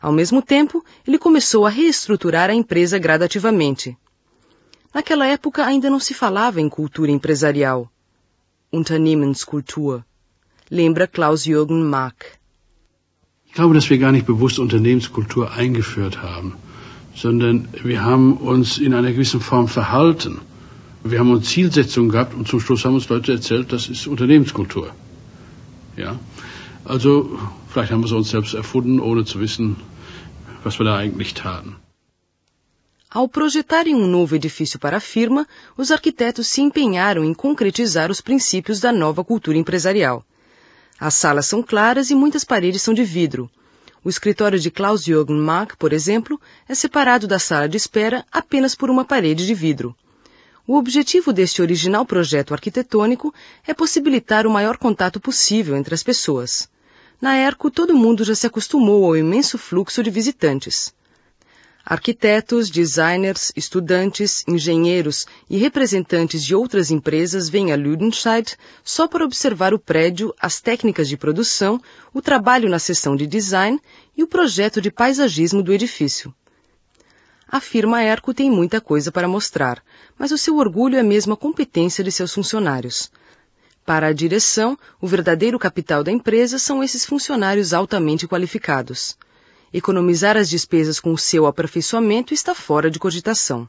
Ao 0.00 0.10
mesmo 0.10 0.42
tempo, 0.42 0.84
ele 1.06 1.18
começou 1.18 1.64
a 1.64 1.70
reestruturar 1.70 2.50
a 2.50 2.54
empresa 2.54 2.98
gradativamente. 2.98 3.96
Naquela 4.92 5.26
época 5.26 5.64
ainda 5.64 5.88
não 5.88 6.00
se 6.00 6.14
falava 6.14 6.60
em 6.60 6.68
cultura 6.68 7.12
empresarial. 7.12 7.88
Unternehmenskultur. 8.72 10.02
Lembra 10.68 11.06
Klaus-Jürgen 11.06 11.84
Mack. 11.84 12.26
Ich 13.46 13.54
glaube, 13.54 13.74
dass 13.74 13.88
wir 13.88 13.98
gar 13.98 14.10
nicht 14.10 14.26
bewusst 14.26 14.58
Unternehmenskultur 14.58 15.52
eingeführt 15.52 16.22
haben, 16.22 16.56
sondern 17.14 17.68
wir 17.82 18.04
haben 18.04 18.36
uns 18.36 18.78
in 18.78 18.94
einer 18.94 19.12
gewissen 19.12 19.40
Form 19.40 19.68
verhalten. 19.68 20.40
Wir 21.04 21.18
haben 21.18 21.30
uns 21.30 21.50
Zielsetzungen 21.50 22.10
gehabt 22.10 22.34
und 22.34 22.48
zum 22.48 22.60
Schluss 22.60 22.84
haben 22.84 22.94
uns 22.94 23.08
Leute 23.08 23.32
erzählt, 23.32 23.72
das 23.72 23.88
ist 23.88 24.06
Unternehmenskultur. 24.06 24.90
Ja, 25.96 26.18
also 26.84 27.38
vielleicht 27.68 27.92
haben 27.92 28.00
wir 28.00 28.06
es 28.06 28.12
uns 28.12 28.30
selbst 28.30 28.54
erfunden, 28.54 29.00
ohne 29.00 29.24
zu 29.24 29.40
wissen, 29.40 29.76
was 30.64 30.78
wir 30.78 30.84
da 30.84 30.96
eigentlich 30.96 31.34
taten. 31.34 31.76
Ao 33.10 33.28
projetarem 33.28 33.94
um 33.94 34.06
novo 34.06 34.34
edifício 34.36 34.78
para 34.78 34.96
a 34.96 35.00
firma, 35.00 35.46
os 35.76 35.90
arquitetos 35.90 36.46
se 36.46 36.62
empenharam 36.62 37.22
em 37.22 37.34
concretizar 37.34 38.10
os 38.10 38.22
princípios 38.22 38.80
da 38.80 38.90
nova 38.90 39.22
cultura 39.22 39.58
empresarial. 39.58 40.24
As 40.98 41.14
salas 41.14 41.46
são 41.46 41.62
claras 41.62 42.10
e 42.10 42.14
muitas 42.14 42.42
paredes 42.42 42.80
são 42.80 42.94
de 42.94 43.04
vidro. 43.04 43.50
O 44.04 44.08
escritório 44.08 44.58
de 44.58 44.70
Klaus-Jürgen 44.70 45.36
Mack, 45.36 45.76
por 45.76 45.92
exemplo, 45.92 46.40
é 46.68 46.74
separado 46.74 47.28
da 47.28 47.38
sala 47.38 47.68
de 47.68 47.76
espera 47.76 48.26
apenas 48.32 48.74
por 48.74 48.90
uma 48.90 49.04
parede 49.04 49.46
de 49.46 49.54
vidro. 49.54 49.94
O 50.66 50.76
objetivo 50.76 51.32
deste 51.32 51.62
original 51.62 52.04
projeto 52.04 52.52
arquitetônico 52.52 53.32
é 53.66 53.72
possibilitar 53.72 54.46
o 54.46 54.50
maior 54.50 54.76
contato 54.76 55.20
possível 55.20 55.76
entre 55.76 55.94
as 55.94 56.02
pessoas. 56.02 56.68
Na 57.20 57.36
ERCO, 57.36 57.70
todo 57.70 57.96
mundo 57.96 58.24
já 58.24 58.34
se 58.34 58.46
acostumou 58.46 59.04
ao 59.04 59.16
imenso 59.16 59.56
fluxo 59.56 60.02
de 60.02 60.10
visitantes. 60.10 60.92
Arquitetos, 61.84 62.70
designers, 62.70 63.50
estudantes, 63.56 64.44
engenheiros 64.46 65.26
e 65.50 65.56
representantes 65.56 66.44
de 66.44 66.54
outras 66.54 66.92
empresas 66.92 67.48
vêm 67.48 67.72
a 67.72 67.76
Lüdenscheid 67.76 68.56
só 68.84 69.08
para 69.08 69.24
observar 69.24 69.74
o 69.74 69.78
prédio, 69.78 70.32
as 70.40 70.60
técnicas 70.60 71.08
de 71.08 71.16
produção, 71.16 71.80
o 72.14 72.22
trabalho 72.22 72.68
na 72.68 72.78
seção 72.78 73.16
de 73.16 73.26
design 73.26 73.80
e 74.16 74.22
o 74.22 74.28
projeto 74.28 74.80
de 74.80 74.92
paisagismo 74.92 75.60
do 75.60 75.72
edifício. 75.72 76.32
A 77.48 77.60
firma 77.60 78.02
Erco 78.02 78.32
tem 78.32 78.48
muita 78.48 78.80
coisa 78.80 79.10
para 79.10 79.26
mostrar, 79.26 79.82
mas 80.16 80.30
o 80.30 80.38
seu 80.38 80.56
orgulho 80.58 80.96
é 80.96 81.02
mesmo 81.02 81.34
a 81.34 81.36
competência 81.36 82.04
de 82.04 82.12
seus 82.12 82.32
funcionários. 82.32 83.10
Para 83.84 84.06
a 84.06 84.12
direção, 84.12 84.78
o 85.00 85.08
verdadeiro 85.08 85.58
capital 85.58 86.04
da 86.04 86.12
empresa 86.12 86.58
são 86.58 86.82
esses 86.82 87.04
funcionários 87.04 87.74
altamente 87.74 88.28
qualificados. 88.28 89.16
Economizar 89.72 90.36
as 90.36 90.50
despesas 90.50 91.00
com 91.00 91.12
o 91.12 91.18
seu 91.18 91.46
aperfeiçoamento 91.46 92.34
está 92.34 92.54
fora 92.54 92.90
de 92.90 92.98
cogitação. 92.98 93.66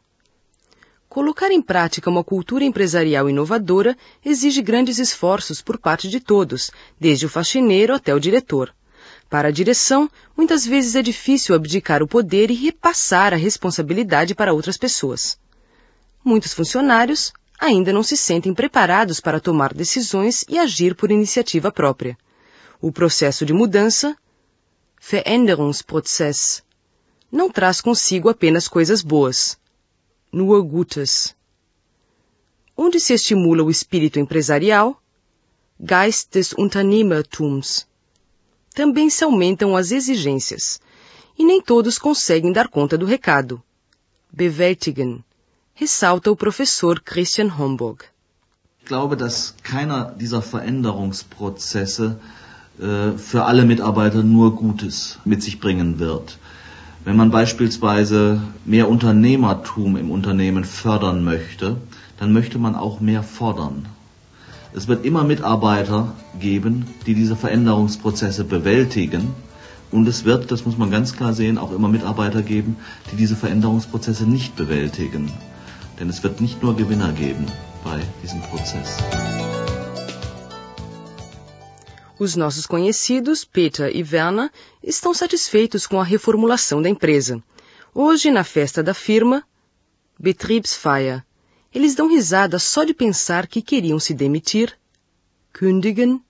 Colocar 1.08 1.50
em 1.50 1.62
prática 1.62 2.10
uma 2.10 2.24
cultura 2.24 2.66
empresarial 2.66 3.30
inovadora 3.30 3.96
exige 4.26 4.62
grandes 4.62 5.00
esforços 5.00 5.62
por 5.62 5.78
parte 5.78 6.10
de 6.10 6.20
todos, 6.20 6.72
desde 7.00 7.26
o 7.26 7.30
faxineiro 7.30 7.94
até 7.94 8.14
o 8.14 8.20
diretor. 8.20 8.76
Para 9.30 9.48
a 9.48 9.52
direção, 9.52 10.10
muitas 10.36 10.66
vezes 10.66 10.96
é 10.96 11.02
difícil 11.02 11.56
abdicar 11.56 12.04
o 12.04 12.08
poder 12.08 12.52
e 12.52 12.56
repassar 12.56 13.32
a 13.32 13.38
responsabilidade 13.38 14.36
para 14.36 14.54
outras 14.54 14.76
pessoas. 14.76 15.38
Muitos 16.22 16.54
funcionários 16.54 17.32
ainda 17.58 17.94
não 17.94 18.04
se 18.04 18.18
sentem 18.18 18.54
preparados 18.54 19.22
para 19.22 19.40
tomar 19.40 19.74
decisões 19.74 20.44
e 20.50 20.60
agir 20.60 20.96
por 20.96 21.12
iniciativa 21.12 21.72
própria. 21.72 22.18
O 22.82 22.92
processo 22.92 23.46
de 23.46 23.54
mudança 23.54 24.18
Veränderungsprozess 25.06 26.64
não 27.30 27.52
traz 27.52 27.82
consigo 27.82 28.30
apenas 28.30 28.70
coisas 28.70 29.02
boas, 29.02 29.60
nur 30.32 30.64
Gutes. 30.64 31.36
Onde 32.76 33.02
se 33.02 33.14
estimula 33.14 33.64
o 33.64 33.70
espírito 33.70 34.18
empresarial, 34.18 34.98
Geist 35.78 36.32
des 36.32 36.54
Unternehmertums, 36.54 37.86
também 38.74 39.10
se 39.10 39.26
aumentam 39.26 39.76
as 39.76 39.92
exigências, 39.92 40.80
e 41.38 41.44
nem 41.44 41.62
todos 41.62 42.00
conseguem 42.00 42.54
dar 42.54 42.70
conta 42.70 42.98
do 42.98 43.06
recado. 43.06 43.62
Bewältigen, 44.32 45.22
ressalta 45.76 46.32
o 46.32 46.36
professor 46.36 47.02
Christian 47.02 47.50
Homburg. 47.50 48.06
Ich 48.80 48.88
glaube, 48.88 49.18
dass 49.18 49.54
keiner 49.64 50.16
dieser 50.16 50.42
Veränderungsprozesse 50.42 52.18
für 52.78 53.46
alle 53.46 53.66
Mitarbeiter 53.66 54.24
nur 54.24 54.56
Gutes 54.56 55.20
mit 55.26 55.44
sich 55.44 55.60
bringen 55.60 56.00
wird. 56.00 56.40
Wenn 57.06 57.16
man 57.18 57.32
beispielsweise 57.32 58.42
mehr 58.66 58.90
Unternehmertum 58.90 59.98
im 59.98 60.10
Unternehmen 60.10 60.64
fördern 60.64 61.24
möchte, 61.24 61.78
dann 62.18 62.32
möchte 62.32 62.58
man 62.58 62.76
auch 62.76 63.00
mehr 63.02 63.24
fordern. 63.24 63.86
Es 64.74 64.88
wird 64.88 65.06
immer 65.06 65.24
Mitarbeiter 65.24 66.14
geben, 66.40 66.86
die 67.06 67.14
diese 67.14 67.36
Veränderungsprozesse 67.36 68.44
bewältigen. 68.44 69.36
Und 69.92 70.08
es 70.08 70.26
wird, 70.26 70.50
das 70.50 70.66
muss 70.66 70.78
man 70.78 70.90
ganz 70.90 71.16
klar 71.16 71.34
sehen, 71.34 71.60
auch 71.60 71.72
immer 71.72 71.90
Mitarbeiter 71.90 72.42
geben, 72.42 72.78
die 73.12 73.18
diese 73.18 73.36
Veränderungsprozesse 73.36 74.24
nicht 74.24 74.56
bewältigen. 74.56 75.32
Denn 76.00 76.10
es 76.10 76.24
wird 76.24 76.42
nicht 76.42 76.64
nur 76.64 76.76
Gewinner 76.76 77.12
geben 77.12 77.46
bei 77.84 78.00
diesem 78.24 78.42
Prozess. 78.42 78.98
Os 82.20 82.36
nossos 82.36 82.68
conhecidos, 82.68 83.44
Peter 83.44 83.90
e 83.96 84.04
Werner, 84.04 84.52
estão 84.84 85.14
satisfeitos 85.14 85.88
com 85.88 86.00
a 86.00 86.04
reformulação 86.04 86.82
da 86.82 86.88
empresa. 86.88 87.44
Hoje, 87.94 88.30
na 88.30 88.44
festa 88.44 88.84
da 88.84 88.94
firma, 88.94 89.44
Betriebsfeier, 90.20 91.24
Eles 91.74 91.96
dão 91.96 92.08
risada 92.08 92.60
só 92.60 92.84
de 92.84 92.94
pensar 92.94 93.48
que 93.48 93.62
queriam 93.62 94.00
se 94.00 94.14
demitir, 94.14 94.78
kündigen, 95.52 96.22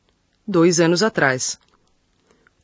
dois 0.48 0.80
anos 0.80 1.04
atrás. 1.04 1.60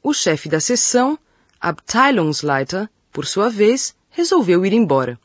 O 0.01 0.13
chefe 0.13 0.47
da 0.47 0.61
seção, 0.61 1.19
Abteilungsleiter, 1.59 2.89
por 3.11 3.25
sua 3.25 3.49
vez, 3.49 3.93
resolveu 4.09 4.65
ir 4.65 4.71
embora. 4.71 5.19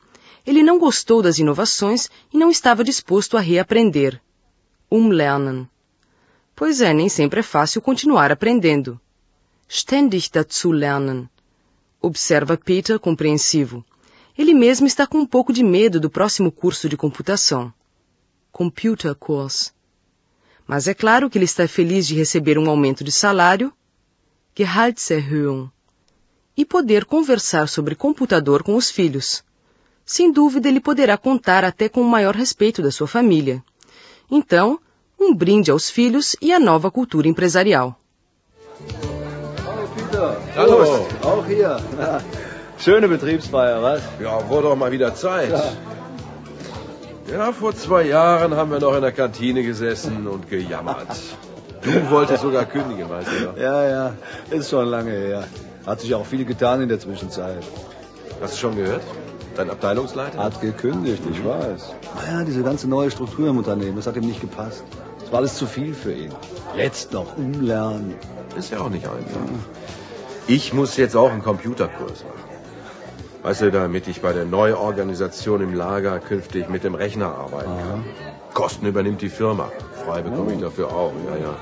Ele 0.44 0.64
não 0.64 0.80
gostou 0.80 1.22
das 1.22 1.38
inovações 1.38 2.10
e 2.32 2.36
não 2.36 2.50
estava 2.50 2.82
disposto 2.82 3.36
a 3.36 3.40
reaprender. 3.40 4.20
Umlernen. 4.90 5.68
Pois 6.54 6.80
é, 6.80 6.92
nem 6.92 7.08
sempre 7.08 7.40
é 7.40 7.42
fácil 7.42 7.82
continuar 7.82 8.30
aprendendo. 8.30 9.00
Ständig 9.68 10.30
dazu 10.30 10.70
lernen. 10.70 11.28
Observa 12.00 12.56
Peter 12.56 12.98
compreensivo. 12.98 13.84
Ele 14.36 14.54
mesmo 14.54 14.86
está 14.86 15.06
com 15.06 15.18
um 15.18 15.26
pouco 15.26 15.52
de 15.52 15.64
medo 15.64 15.98
do 15.98 16.10
próximo 16.10 16.52
curso 16.52 16.88
de 16.88 16.96
computação. 16.96 17.72
Computer 18.52 19.14
Course. 19.14 19.72
Mas 20.66 20.86
é 20.86 20.94
claro 20.94 21.28
que 21.28 21.38
ele 21.38 21.44
está 21.44 21.66
feliz 21.66 22.06
de 22.06 22.14
receber 22.14 22.56
um 22.56 22.70
aumento 22.70 23.02
de 23.02 23.10
salário, 23.10 23.72
Gehaltserhöhung, 24.56 25.70
e 26.56 26.64
poder 26.64 27.04
conversar 27.04 27.68
sobre 27.68 27.94
computador 27.94 28.62
com 28.62 28.76
os 28.76 28.90
filhos. 28.90 29.42
Sem 30.06 30.30
dúvida, 30.30 30.68
ele 30.68 30.80
poderá 30.80 31.16
contar 31.18 31.64
até 31.64 31.88
com 31.88 32.00
o 32.00 32.08
maior 32.08 32.34
respeito 32.34 32.80
da 32.80 32.90
sua 32.90 33.08
família. 33.08 33.62
Então, 34.30 34.78
um 35.24 35.34
brinde 35.34 35.70
aos 35.70 35.90
filhos 35.90 36.36
e 36.40 36.52
à 36.52 36.60
nova 36.60 36.90
cultura 36.90 37.26
empresarial. 37.28 37.96
Hallo 39.66 39.88
Peter. 39.94 40.36
Hallo. 40.56 41.08
Auch 41.22 41.46
hier. 41.46 41.78
Schöne 42.78 43.08
Betriebsfeier, 43.08 43.80
was? 43.80 44.02
Ja, 44.20 44.48
wurde 44.48 44.68
doch 44.68 44.76
mal 44.76 44.92
wieder 44.92 45.14
Zeit. 45.14 45.50
Ja. 45.50 45.72
ja, 47.32 47.52
vor 47.52 47.74
zwei 47.74 48.02
Jahren 48.02 48.54
haben 48.54 48.70
wir 48.70 48.80
noch 48.80 48.94
in 48.94 49.02
der 49.02 49.12
Kantine 49.12 49.62
gesessen 49.62 50.26
und 50.26 50.50
gejammert. 50.50 51.08
Du 51.82 52.10
wolltest 52.10 52.42
sogar 52.42 52.64
kündigen, 52.64 53.08
weißt 53.08 53.28
du 53.28 53.44
noch? 53.46 53.56
Ja, 53.56 53.88
ja, 53.88 54.14
ist 54.50 54.70
schon 54.70 54.86
lange 54.86 55.12
her. 55.12 55.44
Hat 55.86 56.00
sich 56.00 56.14
auch 56.14 56.26
viel 56.26 56.44
getan 56.44 56.82
in 56.82 56.88
der 56.88 56.98
Zwischenzeit. 56.98 57.62
Hast 58.40 58.54
du 58.54 58.58
schon 58.58 58.76
gehört? 58.76 59.02
Dein 59.56 59.70
Abteilungsleiter? 59.70 60.38
Hat 60.42 60.60
gekündigt, 60.60 61.22
ich 61.30 61.40
mhm. 61.40 61.48
weiß. 61.48 61.94
Naja, 62.16 62.44
diese 62.44 62.62
ganze 62.62 62.88
neue 62.88 63.10
Struktur 63.10 63.48
im 63.48 63.58
Unternehmen, 63.58 63.96
das 63.96 64.06
hat 64.06 64.16
ihm 64.16 64.26
nicht 64.26 64.40
gepasst. 64.40 64.82
Das 65.24 65.32
war 65.32 65.38
alles 65.38 65.56
zu 65.56 65.66
viel 65.66 65.94
für 65.94 66.12
ihn. 66.12 66.32
Jetzt 66.76 67.12
noch 67.12 67.36
umlernen. 67.36 68.14
Ist 68.56 68.70
ja 68.70 68.80
auch 68.80 68.90
nicht 68.90 69.06
einfach. 69.06 69.40
Ich 70.46 70.74
muss 70.74 70.98
jetzt 70.98 71.16
auch 71.16 71.32
einen 71.32 71.42
Computerkurs 71.42 72.24
machen. 72.24 72.44
Weißt 73.42 73.62
du, 73.62 73.70
damit 73.70 74.06
ich 74.06 74.20
bei 74.20 74.32
der 74.32 74.44
Neuorganisation 74.44 75.62
im 75.62 75.74
Lager 75.74 76.18
künftig 76.18 76.68
mit 76.68 76.84
dem 76.84 76.94
Rechner 76.94 77.34
arbeiten 77.34 77.70
Aha. 77.70 77.80
kann. 77.80 78.04
Kosten 78.52 78.86
übernimmt 78.86 79.22
die 79.22 79.28
Firma. 79.28 79.70
Frei 80.04 80.22
bekomme 80.22 80.50
oh. 80.50 80.54
ich 80.54 80.60
dafür 80.60 80.88
auch, 80.88 81.12
ja, 81.30 81.36
ja. 81.36 81.56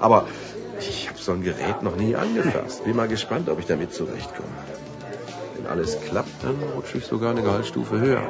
Aber 0.00 0.26
ich 0.78 1.08
habe 1.08 1.18
so 1.18 1.32
ein 1.32 1.42
Gerät 1.42 1.82
noch 1.82 1.96
nie 1.96 2.16
angefasst. 2.16 2.84
Bin 2.84 2.96
mal 2.96 3.08
gespannt, 3.08 3.48
ob 3.48 3.58
ich 3.58 3.66
damit 3.66 3.92
zurechtkomme. 3.92 4.48
Wenn 5.56 5.66
alles 5.66 6.00
klappt, 6.00 6.42
dann 6.42 6.56
rutsche 6.74 6.98
ich 6.98 7.06
sogar 7.06 7.30
eine 7.30 7.42
Gehaltsstufe 7.42 8.00
höher. 8.00 8.22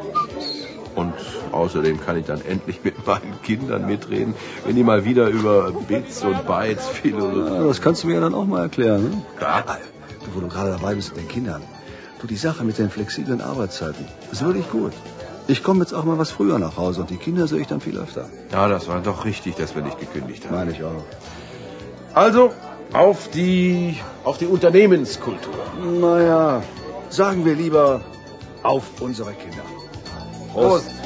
Und 0.94 1.14
außerdem 1.52 2.00
kann 2.00 2.18
ich 2.18 2.26
dann 2.26 2.40
endlich 2.44 2.84
mit 2.84 3.06
meinen 3.06 3.40
Kindern 3.42 3.86
mitreden, 3.86 4.34
wenn 4.64 4.76
die 4.76 4.82
mal 4.82 5.04
wieder 5.04 5.28
über 5.28 5.72
Bits 5.72 6.22
und 6.22 6.46
Bytes 6.46 6.88
philosophieren. 6.88 7.62
Ja, 7.62 7.66
das 7.66 7.80
kannst 7.80 8.02
du 8.02 8.08
mir 8.08 8.14
ja 8.14 8.20
dann 8.20 8.34
auch 8.34 8.46
mal 8.46 8.62
erklären. 8.62 9.04
Ne? 9.04 9.22
Klar. 9.38 9.64
Du, 10.24 10.34
wo 10.34 10.40
du 10.40 10.48
gerade 10.48 10.70
dabei 10.70 10.94
bist 10.94 11.14
mit 11.14 11.24
den 11.24 11.28
Kindern. 11.28 11.62
Du, 12.20 12.26
die 12.26 12.36
Sache 12.36 12.62
mit 12.64 12.78
den 12.78 12.90
flexiblen 12.90 13.40
Arbeitszeiten 13.40 14.06
ist 14.30 14.44
wirklich 14.44 14.70
gut. 14.70 14.92
Ich 15.48 15.64
komme 15.64 15.80
jetzt 15.80 15.92
auch 15.92 16.04
mal 16.04 16.18
was 16.18 16.30
früher 16.30 16.58
nach 16.58 16.76
Hause 16.76 17.00
und 17.00 17.10
die 17.10 17.16
Kinder 17.16 17.48
sehe 17.48 17.60
ich 17.60 17.66
dann 17.66 17.80
viel 17.80 17.98
öfter. 17.98 18.28
Ja, 18.52 18.68
das 18.68 18.86
war 18.86 19.00
doch 19.00 19.24
richtig, 19.24 19.56
dass 19.56 19.74
wir 19.74 19.82
nicht 19.82 19.98
gekündigt 19.98 20.44
haben. 20.44 20.54
Meine 20.54 20.70
ich 20.70 20.84
auch. 20.84 21.02
Also, 22.14 22.52
auf 22.92 23.28
die, 23.28 23.96
auf 24.22 24.38
die 24.38 24.46
Unternehmenskultur. 24.46 25.54
Naja, 26.00 26.62
sagen 27.08 27.44
wir 27.44 27.54
lieber 27.54 28.02
auf 28.62 28.84
unsere 29.00 29.32
Kinder. 29.32 29.62
Prost. 30.52 30.84
Prost. 30.84 31.01